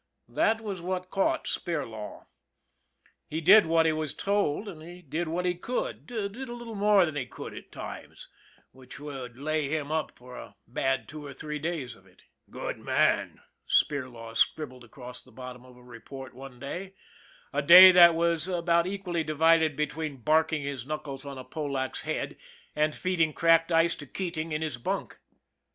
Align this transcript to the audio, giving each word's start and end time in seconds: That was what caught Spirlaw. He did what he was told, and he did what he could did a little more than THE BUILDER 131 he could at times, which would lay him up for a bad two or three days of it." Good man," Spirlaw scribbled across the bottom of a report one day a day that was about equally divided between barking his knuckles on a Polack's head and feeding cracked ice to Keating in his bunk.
That 0.27 0.61
was 0.61 0.81
what 0.81 1.11
caught 1.11 1.43
Spirlaw. 1.45 2.25
He 3.27 3.39
did 3.39 3.67
what 3.67 3.85
he 3.85 3.91
was 3.91 4.15
told, 4.15 4.67
and 4.67 4.81
he 4.81 5.03
did 5.03 5.27
what 5.27 5.45
he 5.45 5.53
could 5.53 6.07
did 6.07 6.35
a 6.49 6.53
little 6.53 6.73
more 6.73 7.05
than 7.05 7.13
THE 7.13 7.25
BUILDER 7.25 7.43
131 7.43 7.55
he 7.55 7.59
could 7.61 7.67
at 7.67 7.71
times, 7.71 8.27
which 8.71 8.99
would 8.99 9.37
lay 9.37 9.69
him 9.69 9.91
up 9.91 10.11
for 10.15 10.35
a 10.37 10.55
bad 10.67 11.07
two 11.07 11.23
or 11.23 11.33
three 11.33 11.59
days 11.59 11.95
of 11.95 12.07
it." 12.07 12.23
Good 12.49 12.79
man," 12.79 13.41
Spirlaw 13.69 14.35
scribbled 14.35 14.83
across 14.83 15.23
the 15.23 15.31
bottom 15.31 15.63
of 15.63 15.77
a 15.77 15.83
report 15.83 16.33
one 16.33 16.57
day 16.59 16.95
a 17.53 17.61
day 17.61 17.91
that 17.91 18.15
was 18.15 18.47
about 18.47 18.87
equally 18.87 19.23
divided 19.23 19.75
between 19.75 20.17
barking 20.23 20.63
his 20.63 20.83
knuckles 20.83 21.27
on 21.27 21.37
a 21.37 21.45
Polack's 21.45 22.01
head 22.01 22.37
and 22.75 22.95
feeding 22.95 23.33
cracked 23.33 23.71
ice 23.71 23.93
to 23.97 24.07
Keating 24.07 24.51
in 24.51 24.63
his 24.63 24.77
bunk. 24.77 25.19